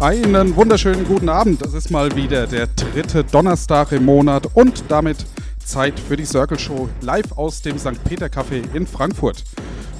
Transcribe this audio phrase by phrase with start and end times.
[0.00, 1.62] Einen wunderschönen guten Abend.
[1.62, 5.24] Das ist mal wieder der dritte Donnerstag im Monat und damit
[5.64, 8.02] Zeit für die Circle Show live aus dem St.
[8.02, 9.44] Peter Café in Frankfurt.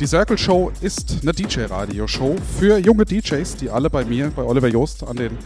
[0.00, 4.68] Die Circle Show ist eine DJ-Radio-Show für junge DJs, die alle bei mir, bei Oliver
[4.68, 5.36] Joost, an den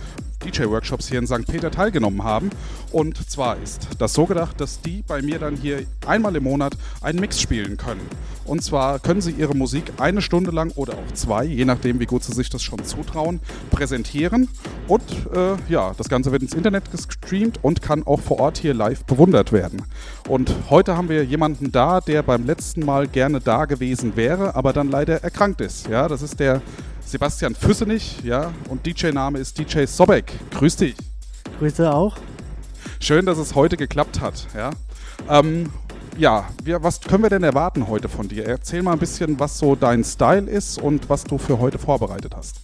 [0.44, 1.46] DJ-Workshops hier in St.
[1.46, 2.50] Peter teilgenommen haben.
[2.92, 6.76] Und zwar ist das so gedacht, dass die bei mir dann hier einmal im Monat
[7.00, 8.02] einen Mix spielen können.
[8.44, 12.06] Und zwar können sie ihre Musik eine Stunde lang oder auch zwei, je nachdem, wie
[12.06, 14.48] gut sie sich das schon zutrauen, präsentieren.
[14.86, 15.02] Und
[15.34, 19.04] äh, ja, das Ganze wird ins Internet gestreamt und kann auch vor Ort hier live
[19.04, 19.82] bewundert werden.
[20.28, 24.72] Und heute haben wir jemanden da, der beim letzten Mal gerne da gewesen wäre, aber
[24.72, 25.88] dann leider erkrankt ist.
[25.88, 26.60] Ja, das ist der
[27.06, 30.32] Sebastian Füssenich, ja, und DJ-Name ist DJ Sobek.
[30.50, 30.96] Grüß dich.
[31.58, 32.16] Grüße auch.
[33.00, 34.70] Schön, dass es heute geklappt hat, ja.
[35.28, 35.70] Ähm,
[36.16, 38.46] ja, wir, was können wir denn erwarten heute von dir?
[38.46, 42.34] Erzähl mal ein bisschen, was so dein Style ist und was du für heute vorbereitet
[42.36, 42.60] hast.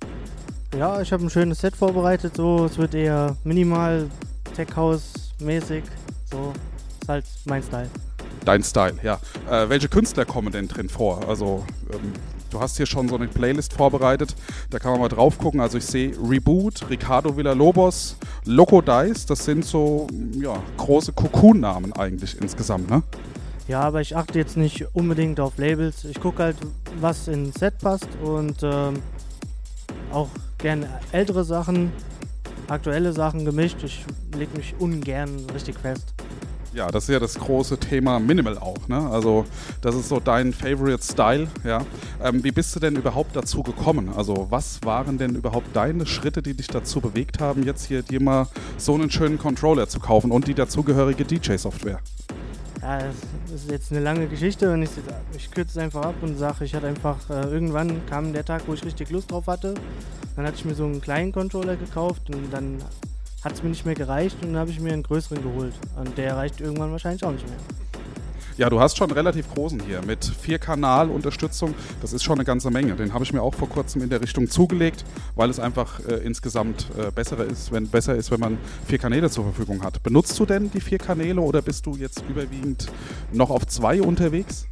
[0.77, 2.37] Ja, ich habe ein schönes Set vorbereitet.
[2.37, 4.09] So, es wird eher minimal,
[4.57, 5.85] Tech House mäßig.
[6.31, 6.53] So,
[7.01, 7.91] ist halt mein Style.
[8.45, 9.19] Dein Style, ja.
[9.51, 11.29] Äh, welche Künstler kommen denn drin vor?
[11.29, 12.13] Also, ähm,
[12.51, 14.35] du hast hier schon so eine Playlist vorbereitet.
[14.71, 15.61] Da kann man mal drauf gucken.
[15.61, 19.27] Also, ich sehe Reboot, Ricardo Villalobos, Loco Dice.
[19.27, 20.07] Das sind so,
[20.41, 23.03] ja, große Cocoon-Namen eigentlich insgesamt, ne?
[23.69, 26.05] Ja, aber ich achte jetzt nicht unbedingt auf Labels.
[26.05, 26.57] Ich gucke halt,
[26.99, 29.01] was ins Set passt und ähm,
[30.13, 30.29] auch
[30.59, 31.93] gerne ältere Sachen,
[32.69, 33.79] aktuelle Sachen gemischt.
[33.85, 34.05] Ich
[34.37, 36.15] lege mich ungern richtig fest.
[36.73, 38.87] Ja, das ist ja das große Thema Minimal auch.
[38.87, 39.11] Ne?
[39.11, 39.45] Also
[39.81, 41.49] das ist so dein Favorite Style.
[41.65, 41.85] Ja?
[42.23, 44.11] Ähm, wie bist du denn überhaupt dazu gekommen?
[44.17, 48.23] Also was waren denn überhaupt deine Schritte, die dich dazu bewegt haben, jetzt hier dir
[48.23, 51.99] mal so einen schönen Controller zu kaufen und die dazugehörige DJ-Software?
[52.83, 54.91] Ja, das ist jetzt eine lange Geschichte und ich,
[55.37, 58.63] ich kürze es einfach ab und sage, ich hatte einfach, äh, irgendwann kam der Tag,
[58.67, 59.75] wo ich richtig Lust drauf hatte.
[60.37, 62.79] Dann hatte ich mir so einen kleinen Controller gekauft und dann
[63.43, 65.75] hat es mir nicht mehr gereicht und dann habe ich mir einen größeren geholt.
[65.97, 67.59] Und der reicht irgendwann wahrscheinlich auch nicht mehr.
[68.61, 71.75] Ja, du hast schon einen relativ großen hier mit vier Kanal-Unterstützung.
[72.03, 72.95] Das ist schon eine ganze Menge.
[72.95, 75.03] Den habe ich mir auch vor kurzem in der Richtung zugelegt,
[75.35, 79.31] weil es einfach äh, insgesamt äh, besser, ist, wenn, besser ist, wenn man vier Kanäle
[79.31, 80.03] zur Verfügung hat.
[80.03, 82.89] Benutzt du denn die vier Kanäle oder bist du jetzt überwiegend
[83.33, 84.67] noch auf zwei unterwegs?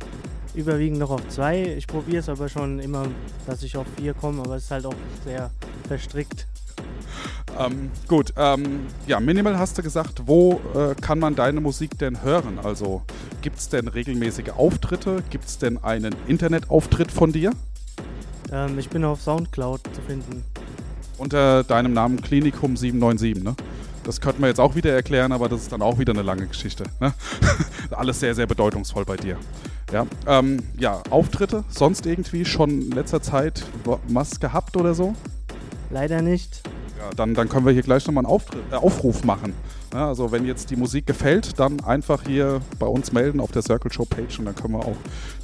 [0.55, 1.63] Überwiegend noch auf zwei.
[1.63, 3.07] Ich probiere es aber schon immer,
[3.47, 5.51] dass ich auf vier komme, aber es ist halt auch sehr
[5.87, 6.47] verstrickt.
[7.59, 12.23] Ähm, gut, ähm, ja, Minimal hast du gesagt, wo äh, kann man deine Musik denn
[12.23, 12.59] hören?
[12.63, 13.03] Also
[13.43, 15.23] gibt es denn regelmäßige Auftritte?
[15.31, 17.53] Gibt es denn einen Internetauftritt von dir?
[18.53, 20.45] Ähm, ich bin auf Soundcloud zu finden.
[21.17, 23.57] Unter deinem Namen Klinikum 797, ne?
[24.09, 26.47] Das könnten wir jetzt auch wieder erklären, aber das ist dann auch wieder eine lange
[26.47, 26.85] Geschichte.
[26.99, 27.13] Ne?
[27.91, 29.37] Alles sehr, sehr bedeutungsvoll bei dir.
[29.93, 33.65] Ja, ähm, ja, Auftritte, sonst irgendwie schon in letzter Zeit
[34.07, 35.15] was gehabt oder so?
[35.91, 36.63] Leider nicht.
[36.99, 38.41] Ja, dann, dann können wir hier gleich nochmal einen
[38.73, 39.55] äh, Aufruf machen.
[39.93, 43.63] Ja, also wenn jetzt die Musik gefällt, dann einfach hier bei uns melden auf der
[43.63, 44.97] Circle Show Page und dann können wir auch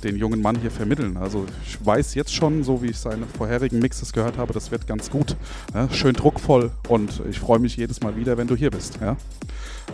[0.03, 1.17] den jungen Mann hier vermitteln.
[1.17, 4.87] Also ich weiß jetzt schon, so wie ich seine vorherigen Mixes gehört habe, das wird
[4.87, 5.35] ganz gut.
[5.73, 8.99] Ja, schön druckvoll und ich freue mich jedes Mal wieder, wenn du hier bist.
[9.01, 9.17] Ja.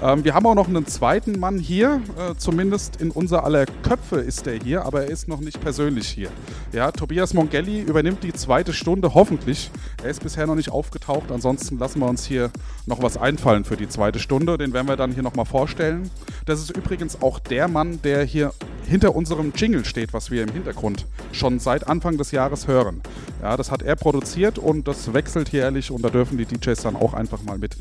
[0.02, 4.16] Ähm, wir haben auch noch einen zweiten Mann hier, äh, zumindest in unser aller Köpfe
[4.16, 6.30] ist er hier, aber er ist noch nicht persönlich hier.
[6.72, 9.70] Ja, Tobias Mongelli übernimmt die zweite Stunde hoffentlich.
[10.02, 12.50] Er ist bisher noch nicht aufgetaucht, ansonsten lassen wir uns hier
[12.86, 14.56] noch was einfallen für die zweite Stunde.
[14.56, 16.10] Den werden wir dann hier nochmal vorstellen.
[16.46, 18.52] Das ist übrigens auch der Mann, der hier
[18.86, 23.02] hinter unserem Jingle steht, was wir im Hintergrund schon seit Anfang des Jahres hören.
[23.42, 26.96] Ja, das hat er produziert und das wechselt jährlich und da dürfen die DJs dann
[26.96, 27.76] auch einfach mal mit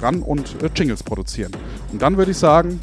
[0.00, 1.52] ran und äh, Jingles produzieren.
[1.90, 2.78] Und dann würde ich sagen,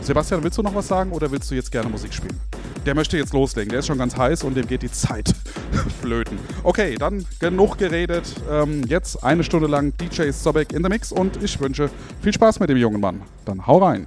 [0.00, 2.38] Sebastian, willst du noch was sagen oder willst du jetzt gerne Musik spielen?
[2.86, 5.34] Der möchte jetzt loslegen, der ist schon ganz heiß und dem geht die Zeit
[6.00, 6.38] flöten.
[6.62, 8.24] Okay, dann genug geredet.
[8.50, 11.90] Ähm, jetzt eine Stunde lang DJ Sobek in the Mix und ich wünsche
[12.22, 13.22] viel Spaß mit dem jungen Mann.
[13.44, 14.06] Dann hau rein.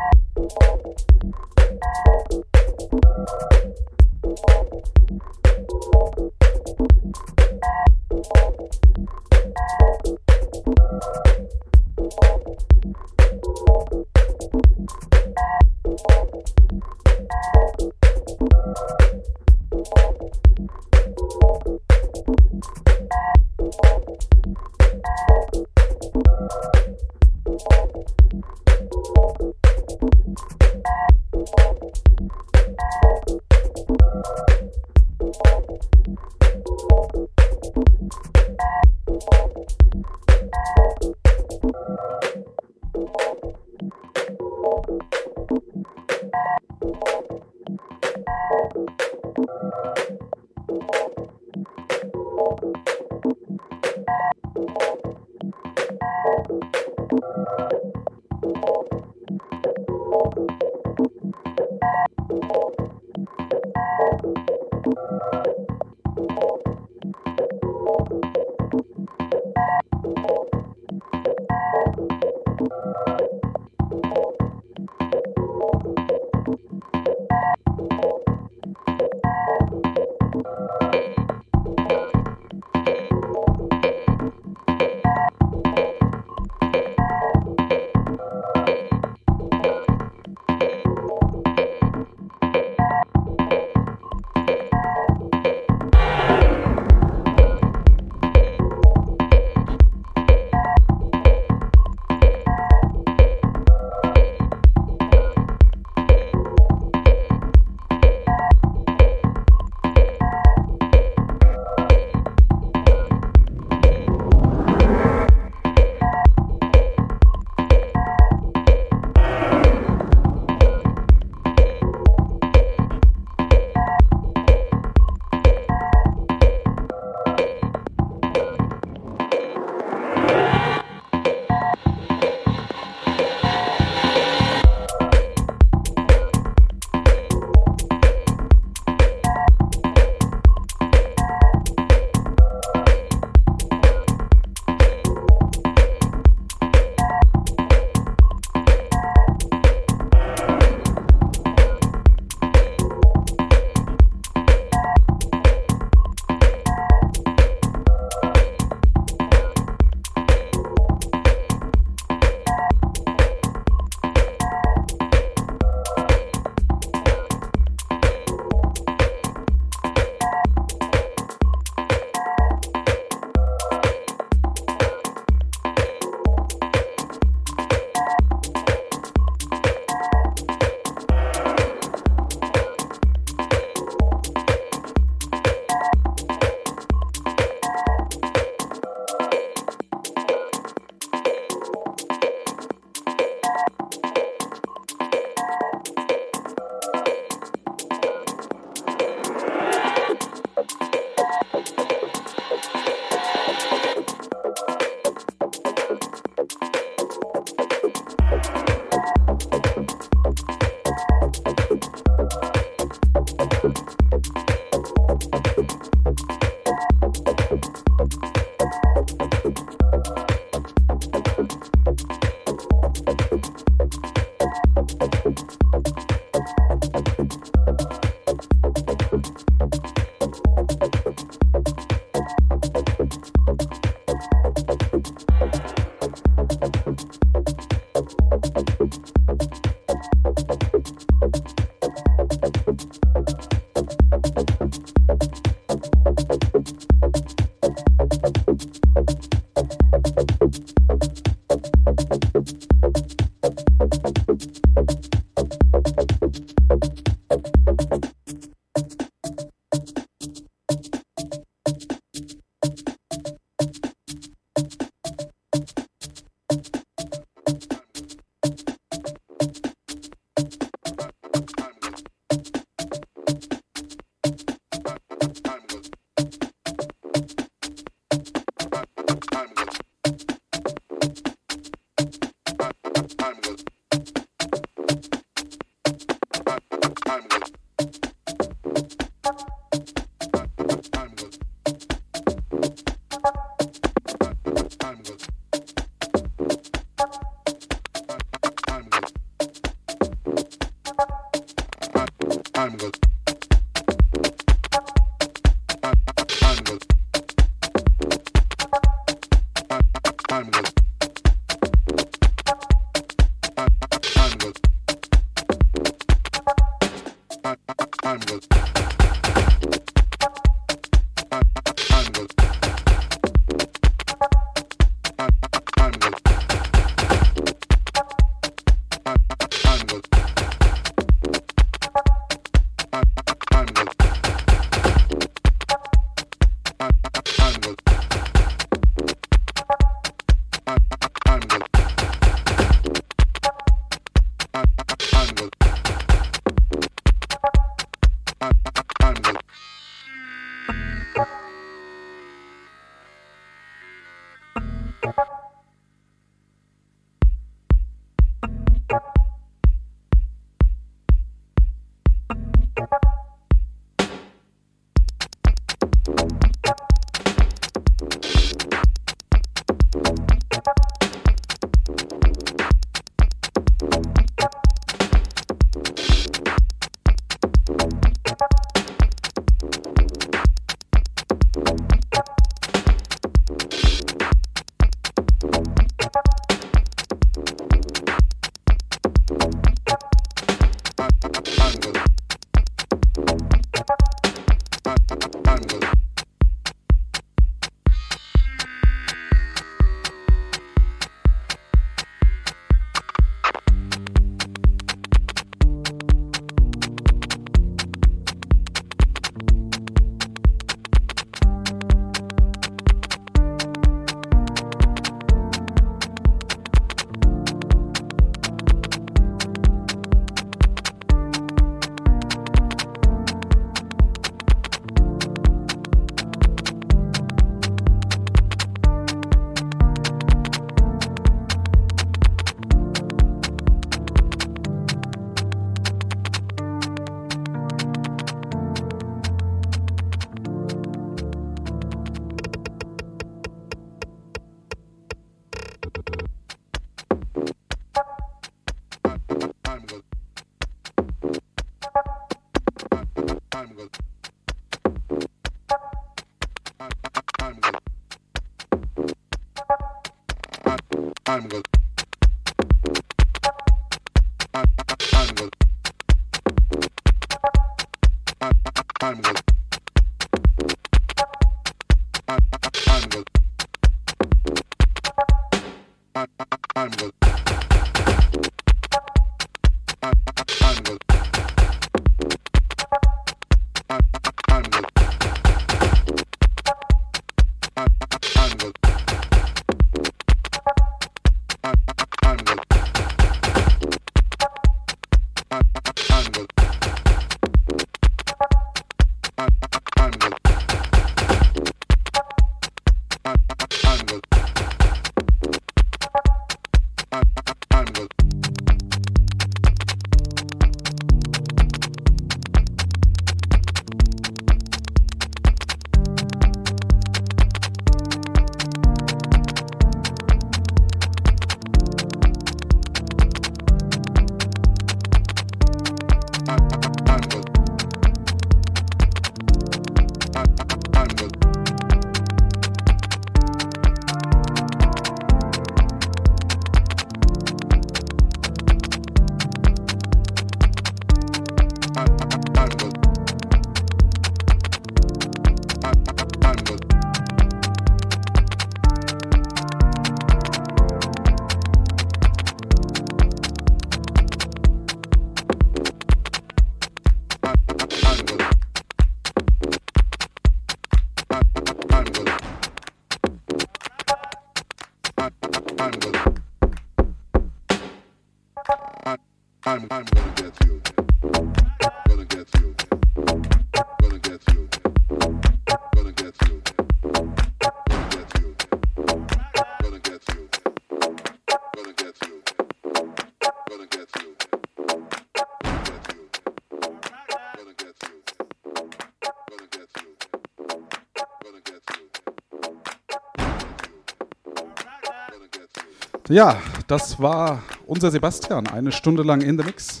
[596.32, 600.00] Ja, das war unser Sebastian, eine Stunde lang in the Mix.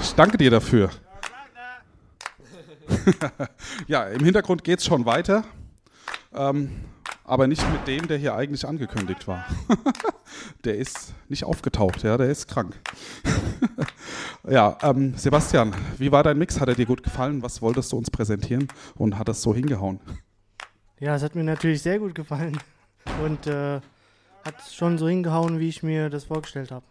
[0.00, 0.88] Ich danke dir dafür.
[3.86, 5.44] ja, im Hintergrund geht es schon weiter.
[6.32, 6.70] Ähm,
[7.22, 9.44] aber nicht mit dem, der hier eigentlich angekündigt war.
[10.64, 12.74] der ist nicht aufgetaucht, ja, der ist krank.
[14.48, 16.60] ja, ähm, Sebastian, wie war dein Mix?
[16.60, 17.42] Hat er dir gut gefallen?
[17.42, 20.00] Was wolltest du uns präsentieren und hat das so hingehauen?
[20.98, 22.58] Ja, es hat mir natürlich sehr gut gefallen
[23.22, 23.82] und äh,
[24.44, 26.84] hat schon so hingehauen, wie ich mir das vorgestellt habe.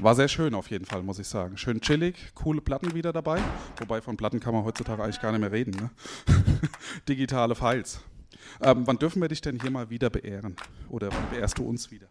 [0.00, 1.56] War sehr schön auf jeden Fall, muss ich sagen.
[1.56, 3.40] Schön chillig, coole Platten wieder dabei.
[3.78, 5.72] Wobei von Platten kann man heutzutage eigentlich gar nicht mehr reden.
[5.72, 5.90] Ne?
[7.08, 8.00] Digitale Files.
[8.62, 10.56] Ähm, wann dürfen wir dich denn hier mal wieder beehren?
[10.88, 12.06] Oder wann beehrst du uns wieder?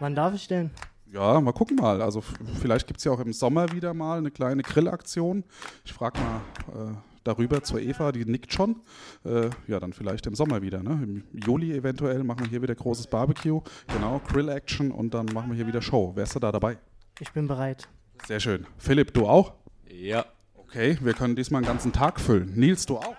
[0.00, 0.70] Wann darf ich denn?
[1.12, 2.02] Ja, mal gucken mal.
[2.02, 2.22] Also
[2.60, 5.44] vielleicht gibt es ja auch im Sommer wieder mal eine kleine Grillaktion.
[5.84, 8.76] Ich frage mal äh, darüber zur Eva, die nickt schon.
[9.24, 10.82] Äh, ja, dann vielleicht im Sommer wieder.
[10.82, 11.00] Ne?
[11.02, 13.60] Im Juli eventuell machen wir hier wieder großes Barbecue.
[13.88, 16.12] Genau, Grill-Action und dann machen wir hier wieder Show.
[16.14, 16.78] Wärst du da dabei?
[17.18, 17.88] Ich bin bereit.
[18.26, 18.66] Sehr schön.
[18.78, 19.54] Philipp, du auch?
[19.88, 20.24] Ja.
[20.54, 22.52] Okay, wir können diesmal einen ganzen Tag füllen.
[22.54, 23.16] Nils, du auch?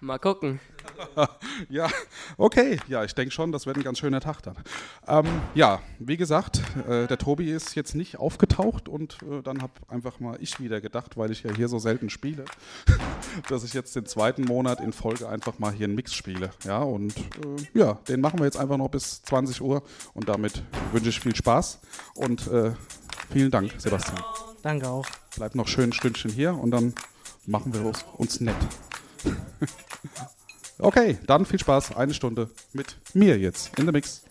[0.00, 0.60] Mal gucken.
[1.68, 1.88] ja,
[2.36, 2.78] okay.
[2.86, 4.56] Ja, ich denke schon, das wird ein ganz schöner Tag dann.
[5.06, 9.72] Ähm, ja, wie gesagt, äh, der Tobi ist jetzt nicht aufgetaucht und äh, dann habe
[9.88, 12.44] einfach mal ich wieder gedacht, weil ich ja hier so selten spiele,
[13.48, 16.50] dass ich jetzt den zweiten Monat in Folge einfach mal hier einen Mix spiele.
[16.64, 19.82] Ja, und äh, ja, den machen wir jetzt einfach noch bis 20 Uhr
[20.14, 21.80] und damit wünsche ich viel Spaß
[22.14, 22.72] und äh,
[23.32, 24.22] vielen Dank, Sebastian.
[24.62, 25.06] Danke auch.
[25.36, 26.94] Bleib noch schön ein Stündchen hier und dann
[27.46, 28.56] machen wir uns nett.
[30.80, 31.96] Okay, dann viel Spaß.
[31.96, 34.22] Eine Stunde mit mir jetzt in der Mix.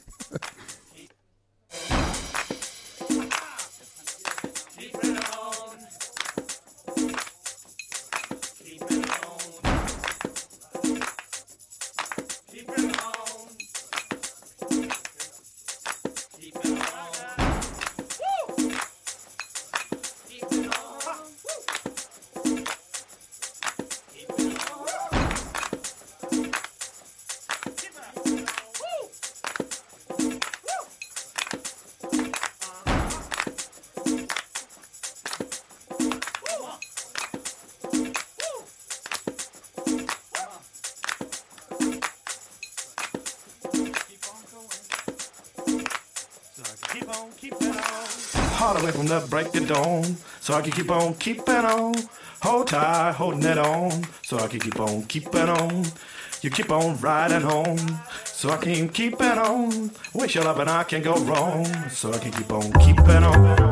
[49.67, 50.05] Break
[50.39, 51.93] so I can keep on keeping on.
[52.41, 53.91] Hold tight, holding it on,
[54.23, 55.85] so I can keep on keeping on.
[56.41, 59.91] You keep on riding home, so I can keep it on.
[60.13, 63.66] Wish your love and I can go wrong, so I can keep on keeping on.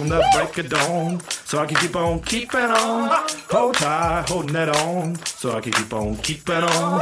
[0.00, 1.20] From the break of dawn.
[1.44, 3.10] So I can keep on keeping on.
[3.50, 5.16] Hold tight, holding that on.
[5.26, 7.00] So I can keep on keeping on.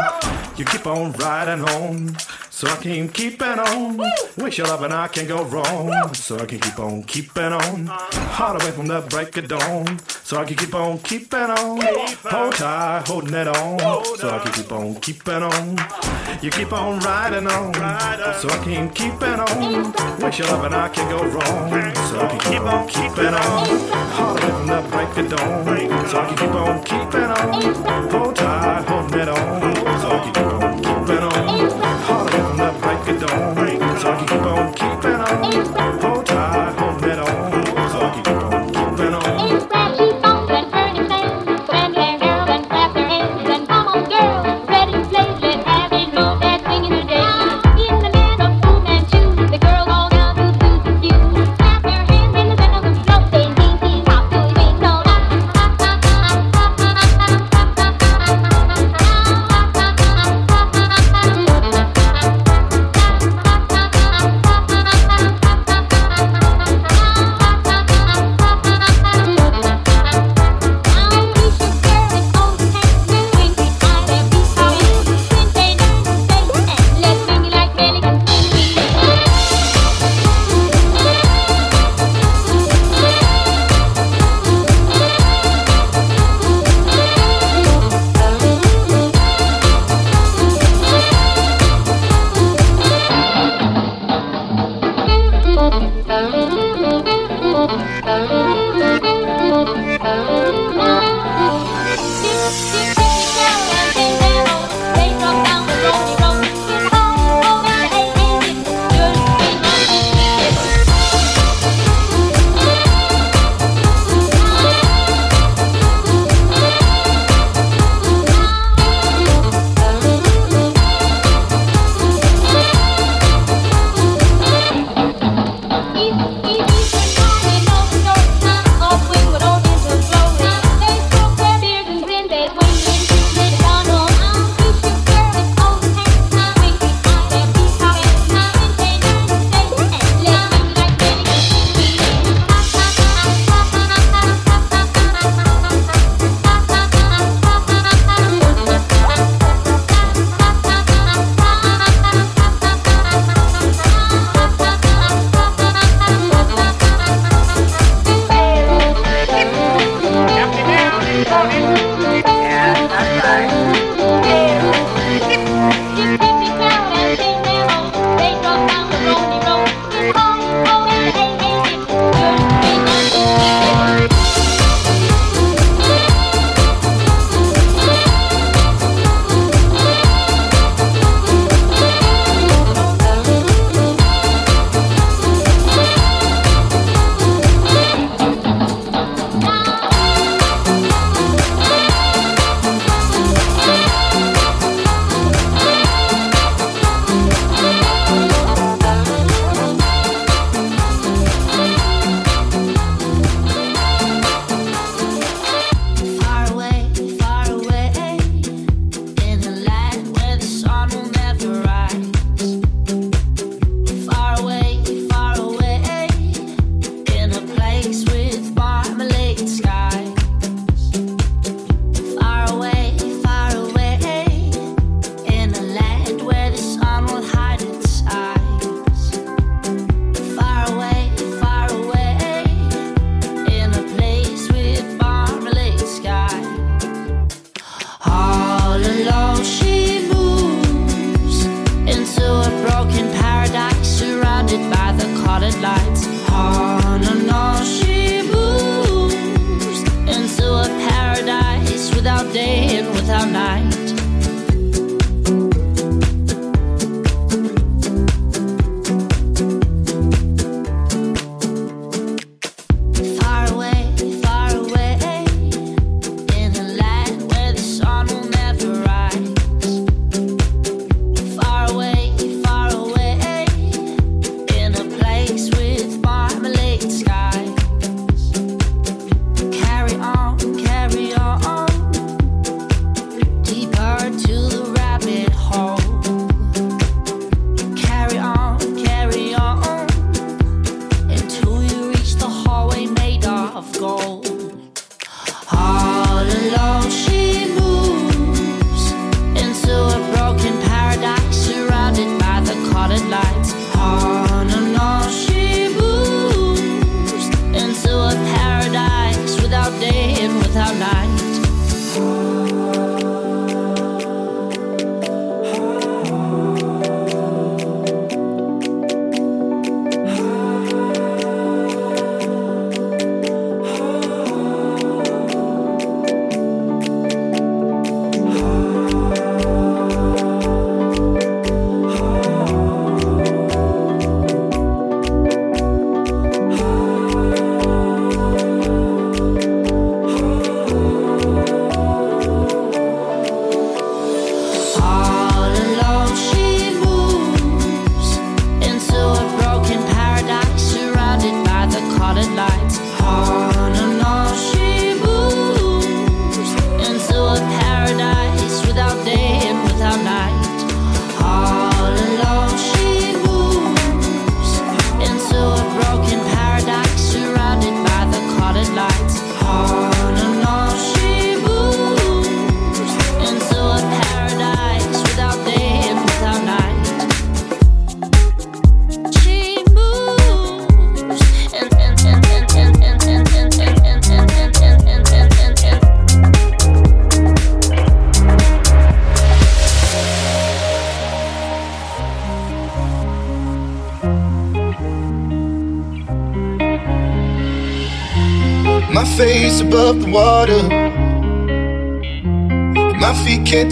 [0.57, 2.16] You keep on riding on.
[2.51, 4.01] So I can keep it on.
[4.36, 6.12] Wish you love and I can go wrong.
[6.14, 7.86] So I can keep on keeping on.
[8.41, 9.99] All away from the break of dawn.
[10.22, 11.80] So I can keep on keeping on.
[12.22, 13.78] Hold tight, holding it on.
[14.16, 15.78] So I can keep on keeping on.
[16.41, 17.74] You keep on riding on.
[18.39, 19.93] So I can keep it on.
[20.20, 21.95] Wish you love and I can go wrong.
[22.11, 23.68] So I can keep on keeping on.
[24.18, 26.09] All the way from the break of dawn.
[26.09, 28.11] So I can keep on keeping on.
[28.12, 29.74] Hold tight, holding it on.
[30.01, 31.97] So I can keep on keeping on.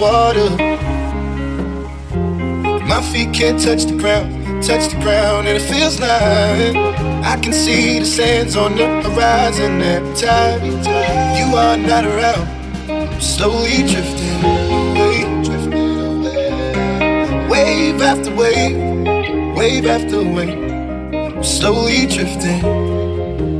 [0.00, 0.50] water.
[2.86, 6.74] My feet can't touch the ground, touch the ground, and it feels like
[7.22, 10.64] I can see the sands on the horizon at time
[11.36, 12.48] you are not around.
[12.90, 17.48] I'm slowly drifting away, drifting away.
[17.48, 18.76] Wave after wave,
[19.54, 20.58] wave after wave.
[21.14, 22.60] I'm slowly drifting,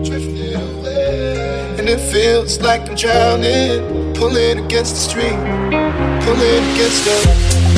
[0.03, 1.77] drifting away.
[1.79, 5.80] And it feels like I'm drowning, pulling against the stream.
[6.25, 7.70] Come in, get stuck.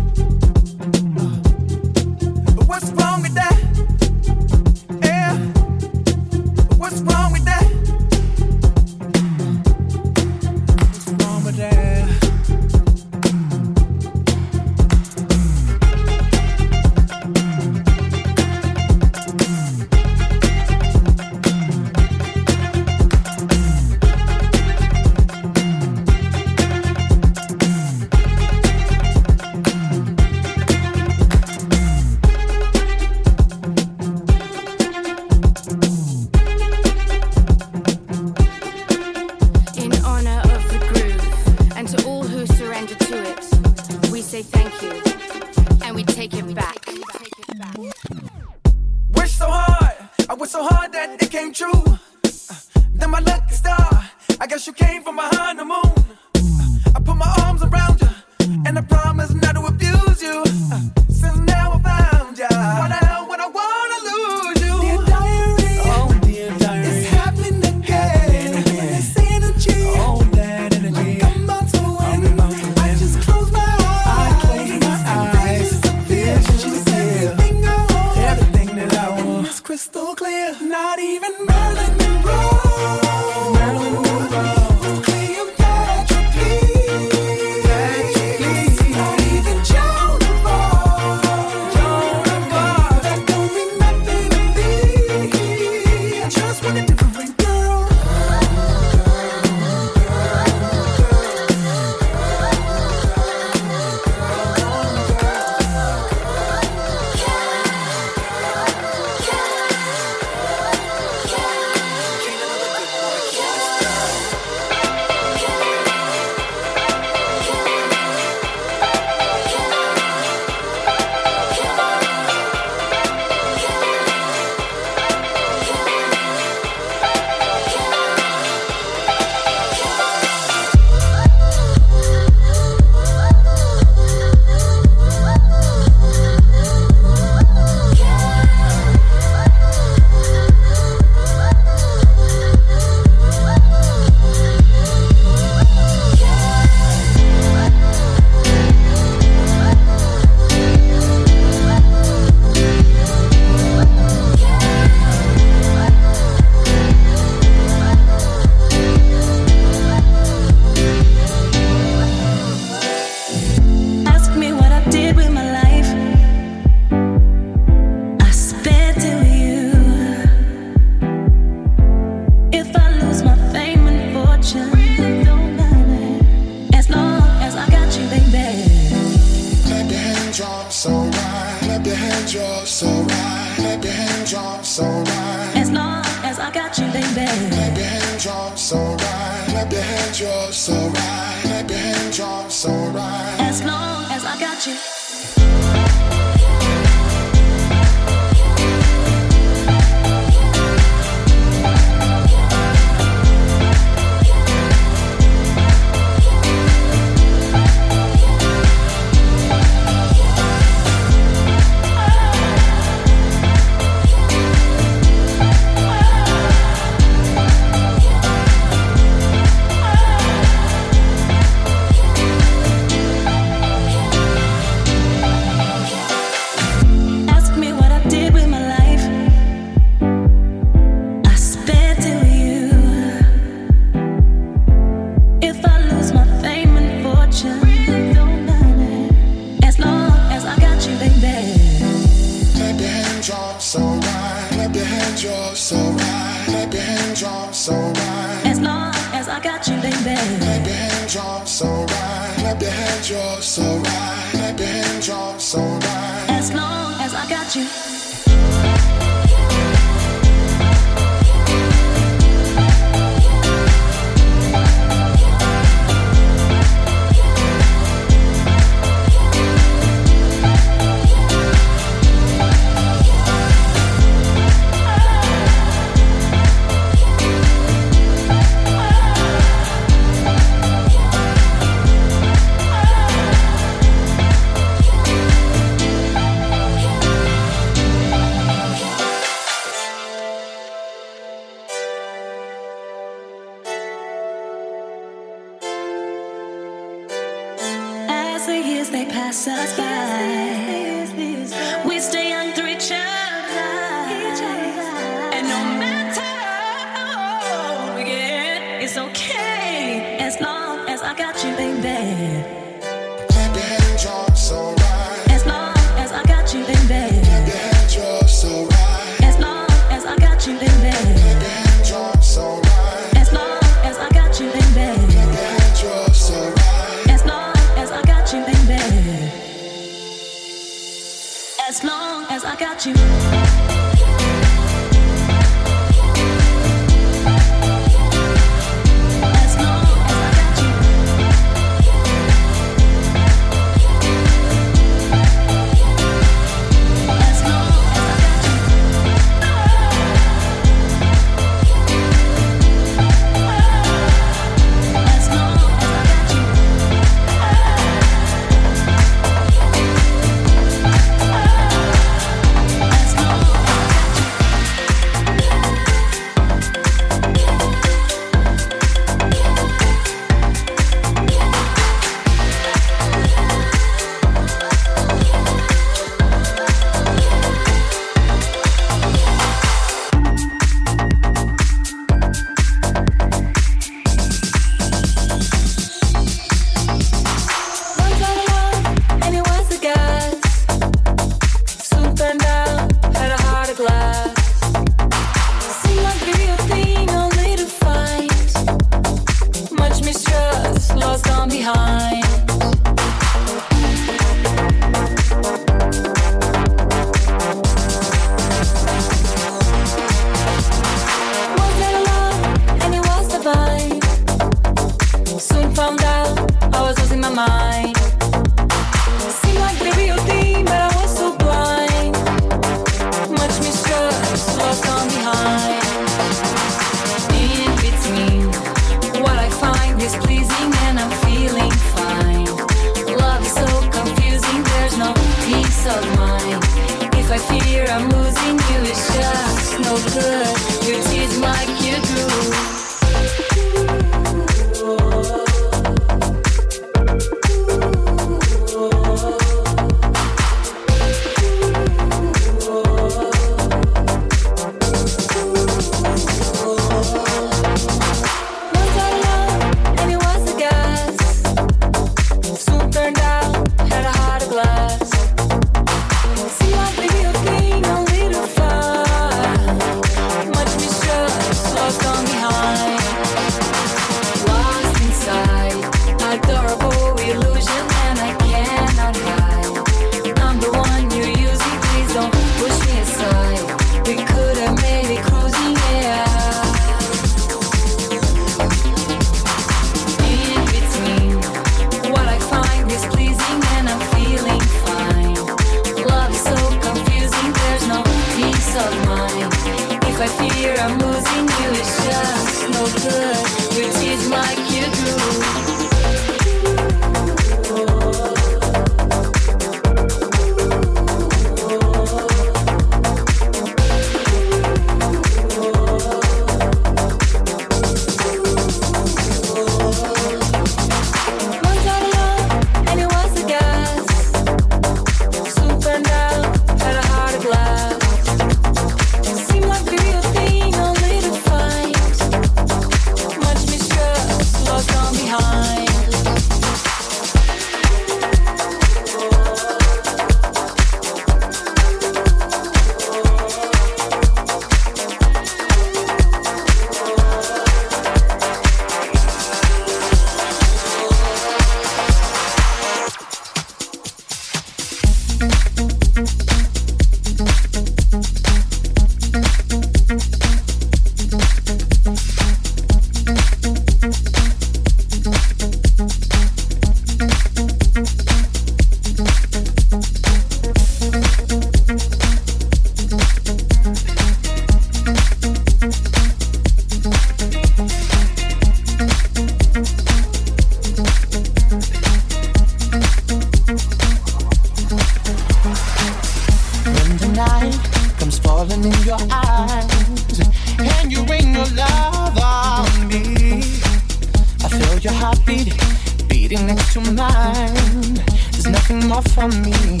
[599.14, 600.00] not for me.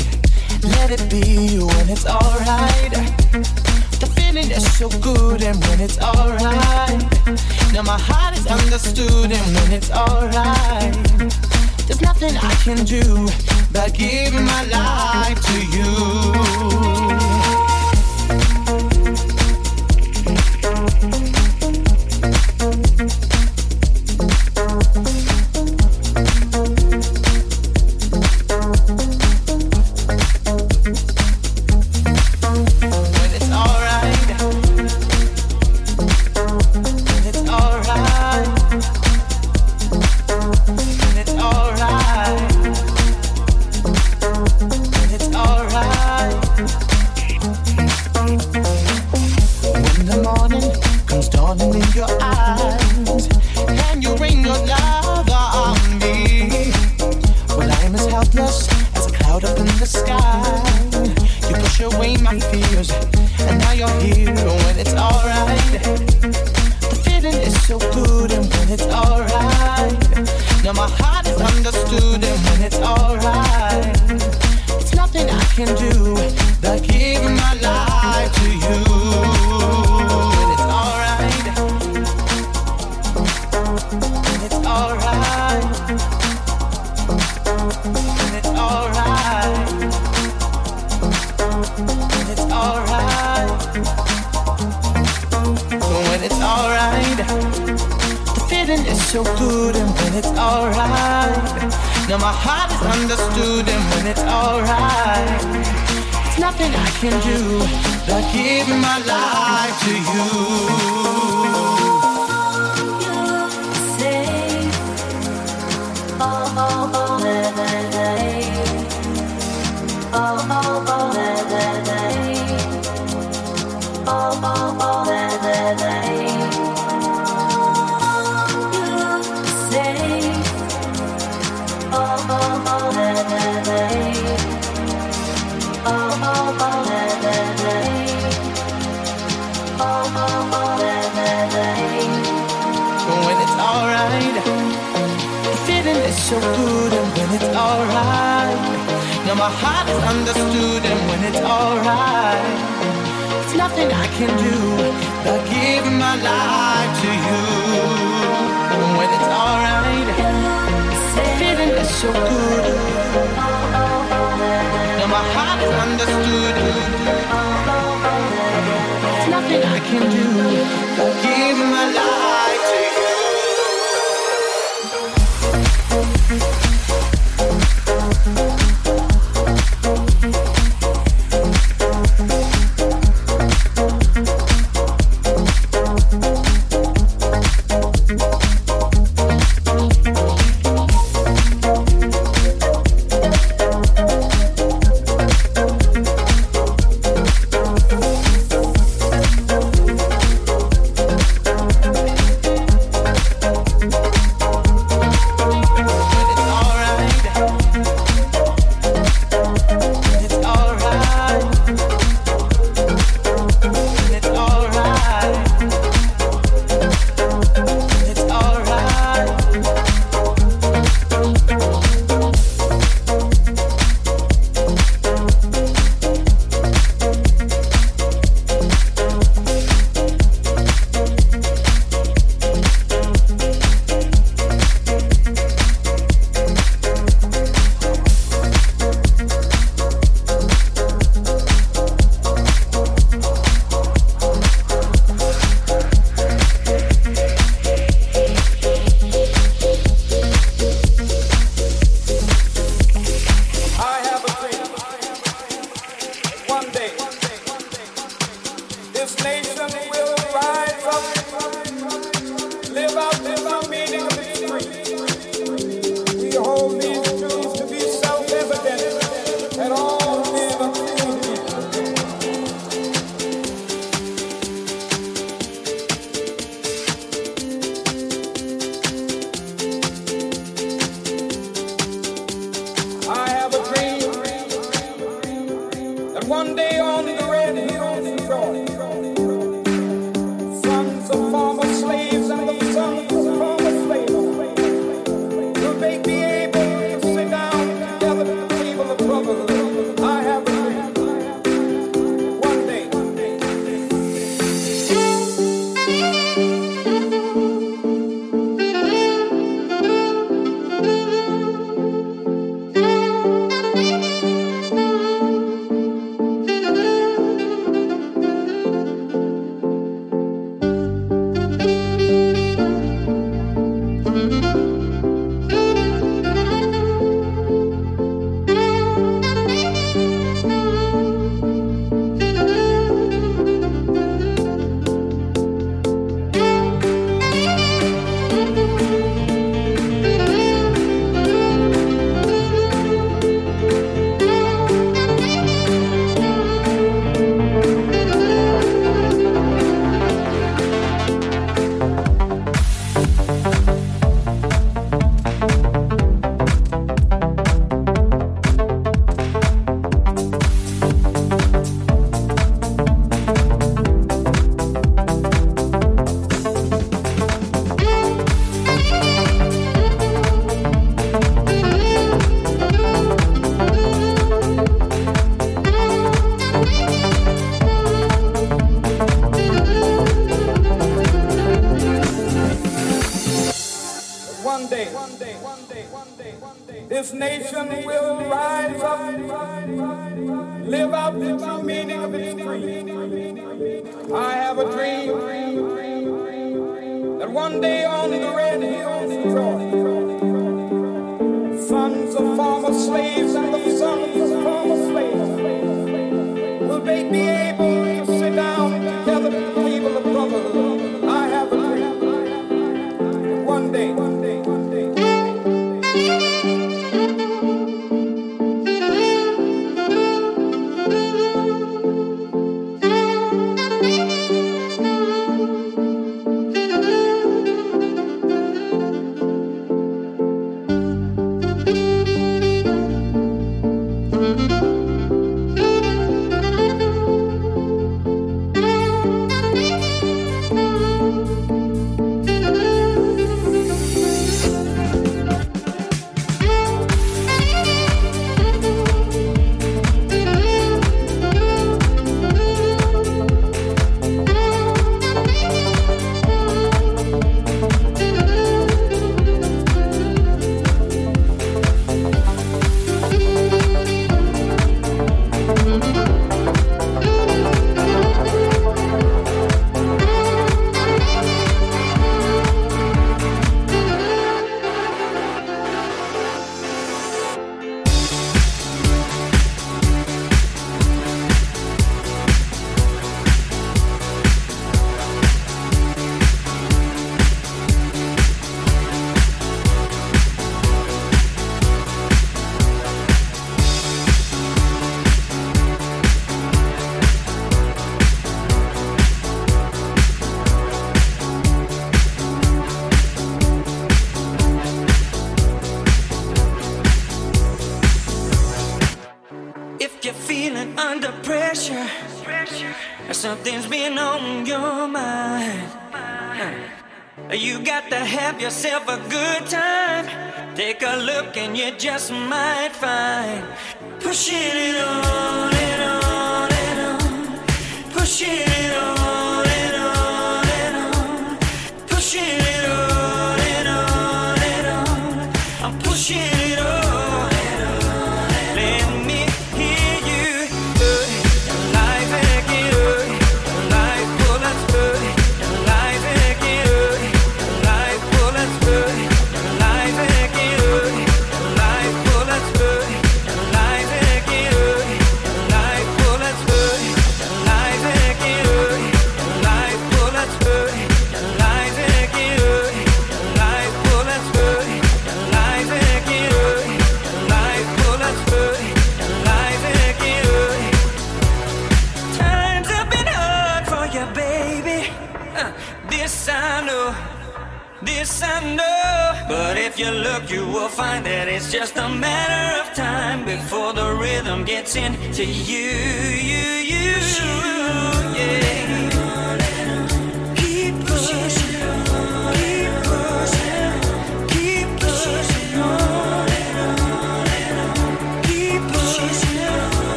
[0.74, 2.94] Let it be when it's alright.
[4.00, 7.00] The feeling is so good, and when it's alright.
[7.72, 10.94] Now my heart is understood, and when it's alright.
[11.86, 13.28] There's nothing I can do
[13.72, 17.43] but give my life to you.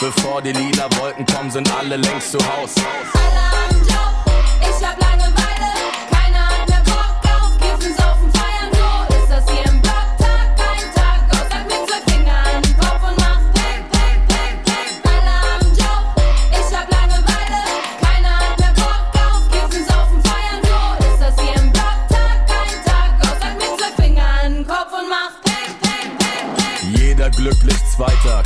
[0.00, 2.74] Bevor die lila Wolken kommen, sind alle längst zu Haus.
[4.60, 5.43] Ich hab Langeweile,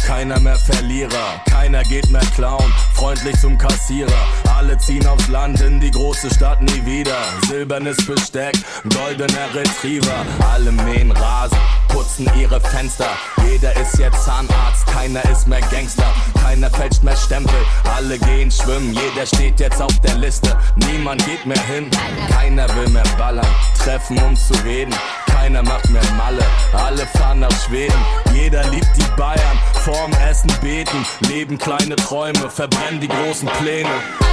[0.08, 4.10] keiner mehr Verlierer, keiner geht mehr klauen, freundlich zum Kassierer.
[4.56, 7.14] Alle ziehen aufs Land in die große Stadt nie wieder.
[7.46, 8.54] Silbernes Besteck,
[8.84, 11.58] goldener Retriever, alle mähen Rasen,
[11.88, 13.10] putzen ihre Fenster.
[13.50, 16.06] Jeder ist jetzt Zahnarzt, keiner ist mehr Gangster,
[16.42, 17.58] keiner fälscht mehr Stempel,
[17.96, 21.90] alle gehen schwimmen, jeder steht jetzt auf der Liste, niemand geht mehr hin,
[22.30, 23.46] keiner will mehr ballern,
[23.78, 24.94] treffen um zu reden,
[25.26, 27.98] keiner macht mehr Malle, alle fahren nach Schweden,
[28.32, 34.27] jeder liebt die Bayern, vorm Essen beten, leben kleine Träume, verbrennen die großen Pläne.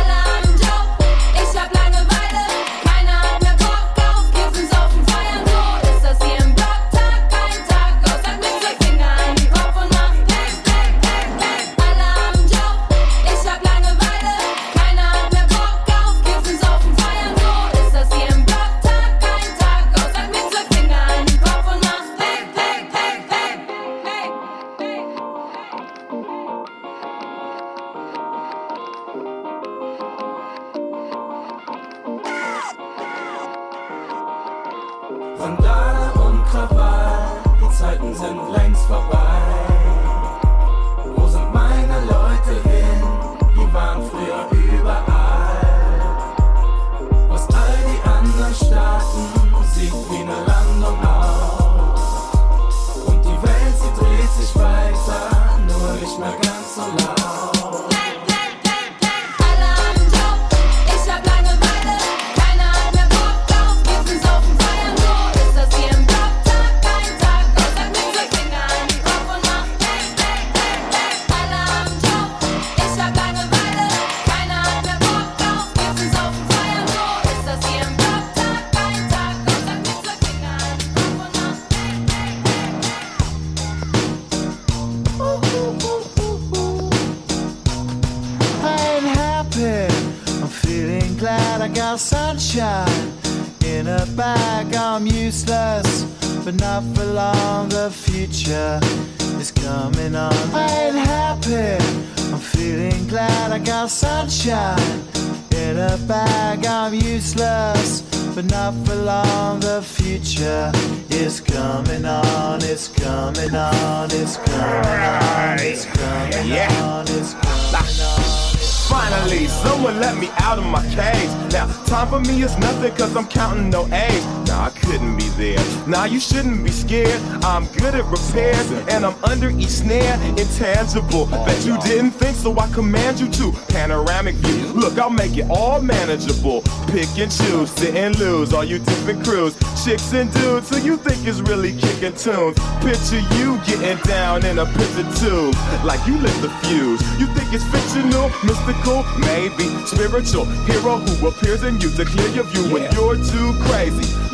[127.96, 130.20] I'm good at repairs and I'm under each snare.
[130.38, 131.28] Intangible.
[131.28, 133.52] Bet you didn't think so, I command you to.
[133.70, 134.74] Panoramic view.
[134.74, 136.62] Look, I'll make it all manageable.
[136.88, 138.54] Pick and choose, sit and lose.
[138.54, 142.58] All you different crews, chicks and dudes who you think is really kicking tunes.
[142.82, 145.56] Picture you getting down in a picture tube.
[145.86, 147.02] Like you lit the fuse.
[147.20, 152.44] You think it's fictional, mystical, maybe spiritual hero who appears in you to clear your
[152.46, 154.25] view when you're too crazy.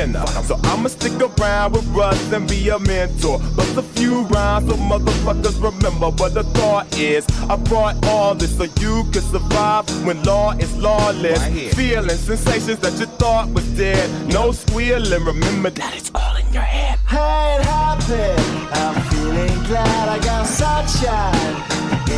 [0.00, 0.26] inner.
[0.48, 3.38] So I'ma stick around with Russ and be a mentor.
[3.56, 7.26] Bust a few rhymes so motherfuckers remember what the thought is.
[7.48, 11.42] I brought all this so you can survive when law is lawless.
[11.74, 14.06] Feeling sensations that you thought was dead.
[14.32, 16.98] No squealing, remember that it's all in your head.
[17.08, 18.40] Hey, it happened.
[18.72, 21.54] I'm feeling glad I got sunshine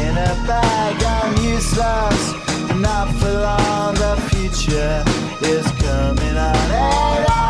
[0.01, 0.97] in a bag.
[1.17, 2.23] I'm useless,
[2.81, 3.95] not for long.
[3.95, 5.05] The future
[5.43, 6.55] is coming on.
[6.71, 7.42] Hey,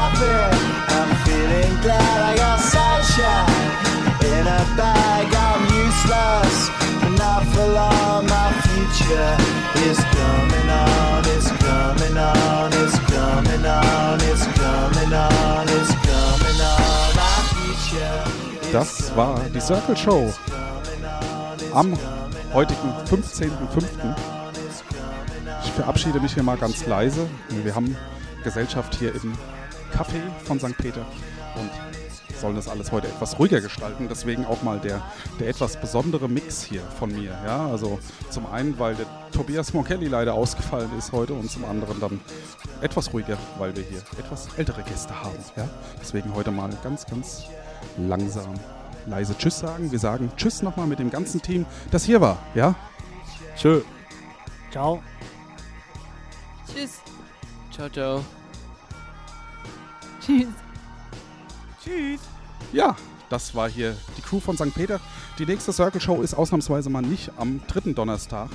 [9.12, 11.24] future is coming on.
[11.36, 12.72] It's coming on.
[12.72, 14.18] It's coming on.
[14.20, 15.68] It's coming on.
[15.68, 17.14] It's coming on.
[17.16, 18.72] My future.
[18.72, 20.32] Das war die Circle Show
[21.74, 21.96] am
[22.54, 23.50] heutigen 15.05.
[25.64, 27.28] Ich verabschiede mich hier mal ganz leise.
[27.48, 27.96] Wir haben
[28.44, 29.34] Gesellschaft hier im
[29.94, 30.76] Café von St.
[30.78, 31.04] Peter
[31.56, 31.70] und
[32.42, 34.08] sollen das alles heute etwas ruhiger gestalten.
[34.10, 35.00] Deswegen auch mal der,
[35.40, 37.30] der etwas besondere Mix hier von mir.
[37.46, 37.98] Ja, also
[38.28, 42.20] zum einen, weil der Tobias Monkelli leider ausgefallen ist heute und zum anderen dann
[42.82, 45.38] etwas ruhiger, weil wir hier etwas ältere Gäste haben.
[45.56, 45.68] Ja,
[46.00, 47.44] deswegen heute mal ganz, ganz
[47.96, 48.54] langsam
[49.06, 49.90] leise Tschüss sagen.
[49.90, 52.38] Wir sagen Tschüss nochmal mit dem ganzen Team, das hier war.
[52.54, 52.74] Ja?
[53.56, 53.82] Tschö.
[54.70, 55.00] Ciao.
[56.66, 57.00] Tschüss.
[57.70, 58.24] Ciao, ciao.
[60.20, 60.48] Tschüss.
[61.82, 62.31] Tschüss.
[62.72, 62.96] Ja,
[63.28, 64.74] das war hier die Crew von St.
[64.74, 64.98] Peter.
[65.38, 68.48] Die nächste Circle Show ist ausnahmsweise mal nicht am dritten Donnerstag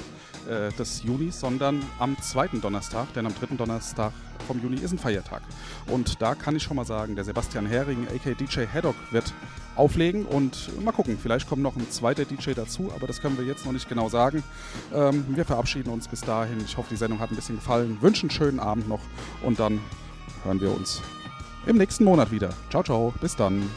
[0.47, 4.13] äh, des Junis, sondern am zweiten Donnerstag, denn am dritten Donnerstag
[4.47, 5.43] vom Juni ist ein Feiertag.
[5.87, 9.33] Und da kann ich schon mal sagen, der Sebastian Hering, aka DJ Haddock, wird
[9.75, 13.45] auflegen und mal gucken, vielleicht kommt noch ein zweiter DJ dazu, aber das können wir
[13.45, 14.43] jetzt noch nicht genau sagen.
[14.93, 16.59] Ähm, wir verabschieden uns bis dahin.
[16.65, 17.99] Ich hoffe, die Sendung hat ein bisschen gefallen.
[18.01, 19.01] Wünschen einen schönen Abend noch
[19.43, 19.79] und dann
[20.43, 21.03] hören wir uns
[21.67, 22.49] im nächsten Monat wieder.
[22.69, 23.69] Ciao, ciao, bis dann.